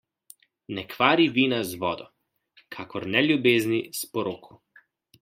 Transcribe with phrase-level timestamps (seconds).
[0.77, 2.07] Ne kvari vina z vodo,
[2.77, 4.59] kakor ne ljubezni s poroko.